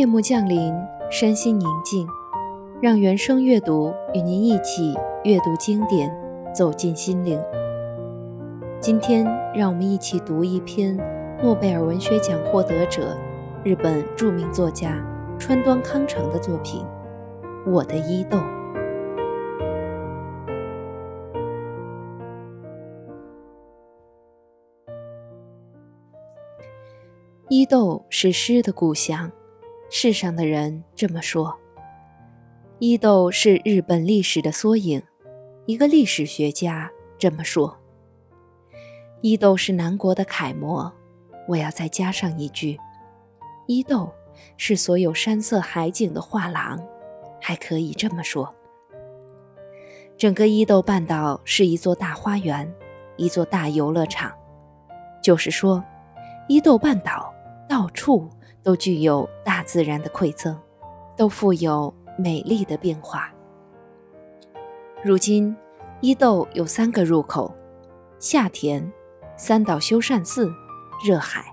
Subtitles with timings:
[0.00, 0.72] 夜幕降临，
[1.10, 2.08] 身心宁静，
[2.80, 6.10] 让原声阅读与您一起阅读经典，
[6.54, 7.38] 走进心灵。
[8.80, 10.98] 今天，让我们一起读一篇
[11.42, 13.14] 诺贝尔文学奖获得者、
[13.62, 15.04] 日本著名作家
[15.38, 16.82] 川端康成的作品
[17.70, 18.38] 《我的伊豆》。
[27.50, 29.30] 伊豆是诗的故乡，
[29.92, 31.58] 世上的人这么说。
[32.78, 35.02] 伊豆是日本历史的缩影，
[35.66, 37.76] 一个历史学家这么说。
[39.20, 40.92] 伊豆是南国的楷模，
[41.48, 42.78] 我要再加上一句：
[43.66, 44.08] 伊豆
[44.56, 46.80] 是所有山色海景的画廊，
[47.40, 48.54] 还可以这么说。
[50.16, 52.72] 整个伊豆半岛是一座大花园，
[53.16, 54.32] 一座大游乐场，
[55.20, 55.82] 就是说，
[56.46, 57.34] 伊豆半岛。
[57.68, 58.28] 到处
[58.62, 60.56] 都具有大自然的馈赠，
[61.16, 63.32] 都富有美丽的变化。
[65.02, 65.56] 如今，
[66.00, 67.54] 伊豆有三个入口：
[68.18, 68.92] 下田、
[69.36, 70.52] 三岛修善寺、
[71.04, 71.44] 热海。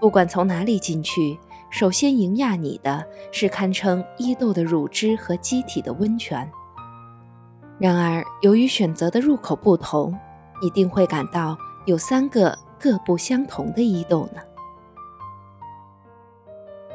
[0.00, 1.38] 不管从哪里进去，
[1.70, 3.02] 首先迎迓你的
[3.32, 6.50] 是堪称伊豆的乳汁和机体的温泉。
[7.78, 10.14] 然而，由于选择的入口不同，
[10.60, 14.42] 一定会感到有三个各不相同的伊豆呢。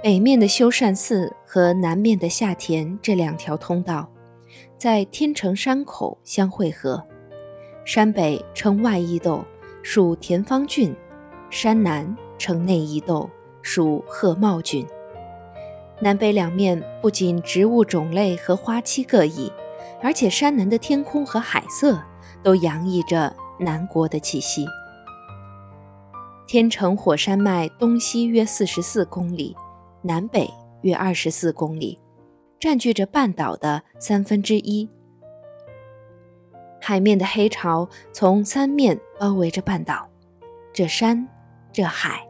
[0.02, 4.09] 北面的修善寺和南面的下田这两条通道，
[4.78, 7.05] 在天成山口相汇合。
[7.83, 9.44] 山北称外伊豆，
[9.83, 10.94] 属田方郡；
[11.50, 13.30] 山南称内伊豆，
[13.61, 14.88] 属鹤茂郡。
[16.00, 19.52] 南北两面不仅植物种类和花期各异，
[20.02, 22.02] 而且山南的天空和海色
[22.42, 24.66] 都洋溢着南国的气息。
[26.47, 29.53] 天成火山脉东西约四十四公里。
[30.02, 30.50] 南北
[30.81, 32.00] 约二十四公里，
[32.59, 34.89] 占据着半岛的三分之一。
[36.82, 40.09] 海面的黑潮从三面包围着半岛，
[40.71, 41.27] 这山，
[41.73, 42.26] 这海，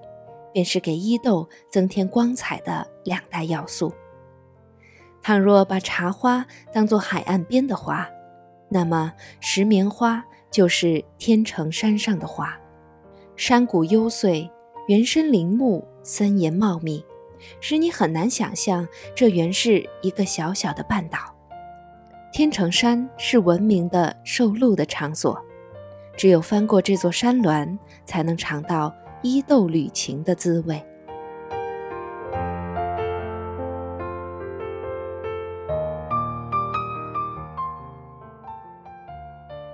[0.51, 3.93] 便是给伊豆增添光彩的两大要素。
[5.21, 8.09] 倘若把茶花当作海岸边的花，
[8.67, 12.59] 那么石棉花就是天成山上的花。
[13.35, 14.49] 山谷幽邃，
[14.87, 17.05] 原生林木森严茂密。
[17.59, 21.19] 使你很难想象，这原是一个小小的半岛。
[22.31, 25.39] 天成山是闻名的受禄的场所，
[26.15, 30.83] 只有翻过这座山峦，才能尝到伊豆旅情的滋味。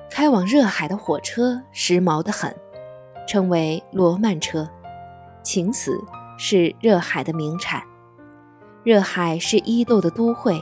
[0.10, 2.56] 开往热海的火车时髦得很，
[3.28, 4.68] 称为罗曼车，
[5.44, 6.02] 请死。
[6.38, 7.84] 是热海的名产。
[8.84, 10.62] 热海是伊豆的都会，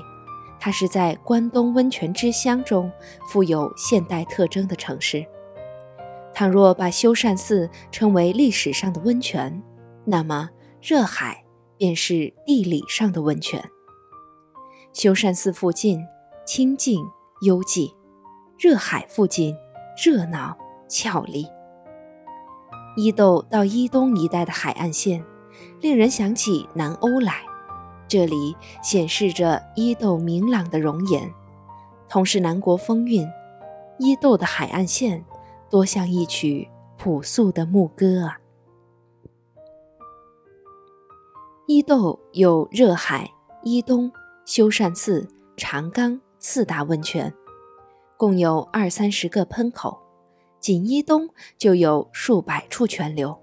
[0.59, 2.91] 它是在关东温泉之乡中
[3.28, 5.25] 富有现代特征的城市。
[6.34, 9.61] 倘若把修善寺称为历史上的温泉，
[10.06, 10.50] 那么
[10.81, 11.44] 热海
[11.78, 13.63] 便是地理上的温泉。
[14.94, 16.00] 修善寺附近
[16.45, 17.03] 清静
[17.41, 17.94] 幽寂，
[18.57, 19.55] 热海附近
[20.03, 20.57] 热闹
[20.88, 21.45] 俏丽。
[22.95, 25.23] 伊豆到伊东一带的海岸线。
[25.81, 27.41] 令人想起南欧来，
[28.08, 31.31] 这里显示着伊豆明朗的容颜，
[32.08, 33.28] 同是南国风韵。
[34.00, 35.24] 伊豆的海岸线
[35.69, 38.40] 多像一曲朴素的牧歌啊！
[41.68, 43.31] 伊豆有热海、
[43.62, 44.12] 伊东、
[44.46, 47.34] 修善寺、长冈四大温泉，
[48.18, 49.97] 共有二三十个喷口，
[50.59, 53.42] 仅伊东就有数百处泉流。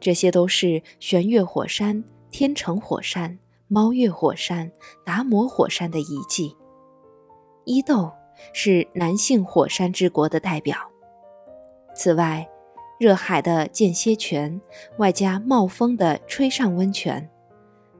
[0.00, 3.38] 这些都是玄月火山、天成火山、
[3.68, 4.70] 猫月火山、
[5.04, 6.56] 达摩火山的遗迹。
[7.64, 8.12] 伊豆
[8.52, 10.76] 是男性火山之国的代表。
[11.94, 12.46] 此外，
[12.98, 14.60] 热海的间歇泉，
[14.98, 17.28] 外加冒风的吹上温泉，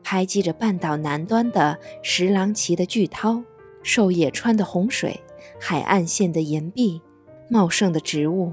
[0.02, 3.42] 拍击着半岛南端的石廊崎的巨涛、
[3.82, 5.18] 狩野川的洪水、
[5.60, 7.00] 海岸线的岩壁、
[7.48, 8.52] 茂盛的植物，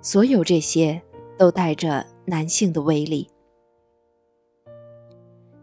[0.00, 1.02] 所有这些
[1.38, 2.06] 都带着。
[2.28, 3.30] 男性的威力。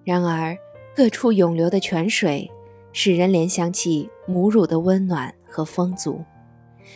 [0.05, 0.57] 然而，
[0.95, 2.49] 各处涌流的泉水
[2.93, 6.23] 使人联想起母乳的温暖和丰足。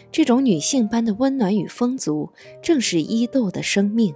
[0.10, 2.32] 这种女性般的温暖与丰足，
[2.62, 4.16] 正是伊豆的生命。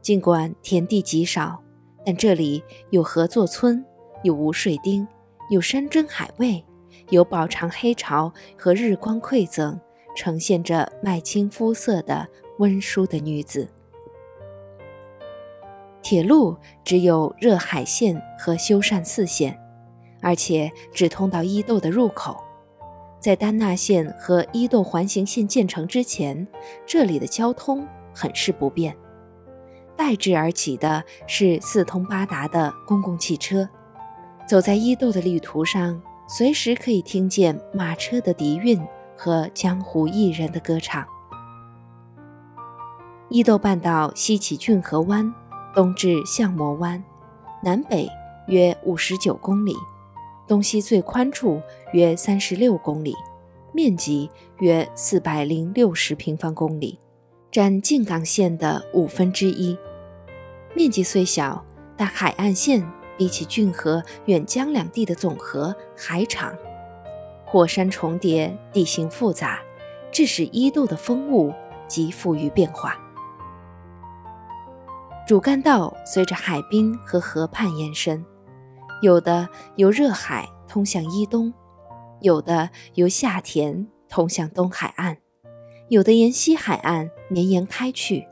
[0.00, 1.60] 尽管田地极少，
[2.04, 3.84] 但这里有合作村，
[4.22, 5.04] 有无水町，
[5.50, 6.64] 有山珍海味，
[7.10, 9.80] 有饱尝黑潮和日光馈赠，
[10.14, 13.68] 呈现着麦青肤色的温淑的女子。
[16.02, 19.58] 铁路只有热海线和修善寺线，
[20.20, 22.36] 而且只通到伊豆的入口。
[23.18, 26.46] 在丹那线和伊豆环形线建成之前，
[26.86, 28.96] 这里的交通很是不便。
[29.96, 33.68] 代之而起的是四通八达的公共汽车。
[34.46, 38.80] 走在伊豆的旅途上，随时可以听见马车的笛韵
[39.16, 41.04] 和江湖艺人的歌唱。
[43.28, 45.34] 伊豆半岛西起骏河湾，
[45.74, 47.02] 东至相模湾，
[47.60, 48.08] 南北
[48.46, 49.74] 约五十九公里，
[50.46, 51.60] 东西最宽处
[51.92, 53.16] 约三十六公里，
[53.72, 54.30] 面积
[54.60, 57.00] 约四百零六十平方公里，
[57.50, 59.76] 占静冈县的五分之一。
[60.72, 61.64] 面积虽小，
[61.96, 62.88] 但海岸线
[63.18, 66.54] 比起骏河、远江两地的总和还长。
[67.44, 69.58] 火山重叠，地形复杂，
[70.12, 71.52] 致使伊豆的风物
[71.88, 72.96] 极富于变化。
[75.26, 78.24] 主干道随着海滨和河畔延伸，
[79.02, 81.52] 有的由热海通向伊东，
[82.20, 85.16] 有的由下田通向东海岸，
[85.88, 88.24] 有的沿西海岸绵延开去，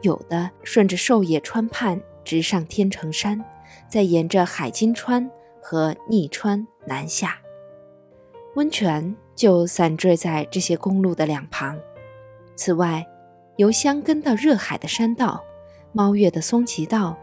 [0.00, 3.44] 有的顺着寿野川畔直上天成山，
[3.86, 5.30] 再沿着海津川
[5.62, 7.38] 和逆川南下。
[8.56, 11.78] 温泉就散坠在这些公路的两旁。
[12.56, 13.06] 此外，
[13.58, 15.44] 由香根到热海的山道。
[15.94, 17.14] 猫月的松崎道，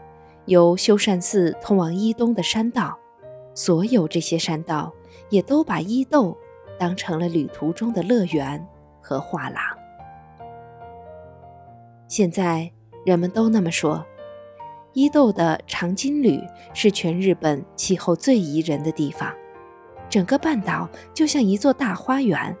[0.46, 2.96] 由修善寺通往伊东的山道，
[3.52, 4.92] 所有这些山道
[5.28, 6.36] 也都把伊豆
[6.78, 8.64] 当成了旅途中的乐园
[9.00, 9.60] 和画廊。
[12.06, 12.70] 现在
[13.04, 14.06] 人们都那么说，
[14.92, 16.40] 伊豆的长津吕
[16.72, 19.34] 是全日本气候最宜人的地方，
[20.08, 22.56] 整个半岛就像一座大花园。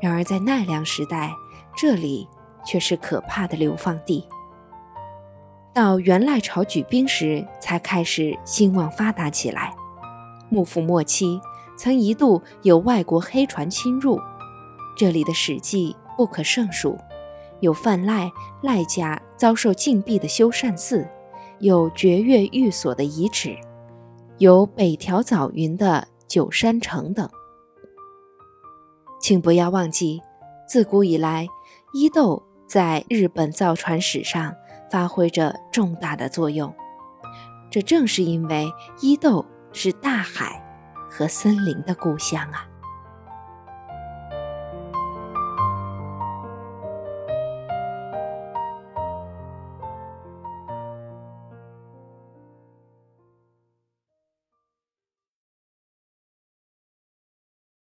[0.00, 1.32] 然而在奈良时代，
[1.76, 2.28] 这里
[2.66, 4.26] 却是可怕的流放地。
[5.74, 9.74] 到元赖朝举兵时，才开始兴旺发达起来。
[10.50, 11.40] 幕府末期，
[11.78, 14.20] 曾一度有外国黑船侵入，
[14.94, 16.98] 这里的史记不可胜数，
[17.60, 18.30] 有范赖
[18.60, 21.08] 赖家遭受禁闭的修善寺，
[21.60, 23.56] 有绝月寓所的遗址，
[24.36, 27.26] 有北条早云的九山城等。
[29.22, 30.20] 请不要忘记，
[30.68, 31.48] 自古以来，
[31.94, 32.42] 伊豆
[32.72, 34.54] 在日本造船史上。
[34.90, 36.70] 发挥着重大的作用，
[37.70, 38.70] 这正是因为
[39.00, 40.62] 伊豆是大海
[41.10, 42.68] 和森林的故乡啊。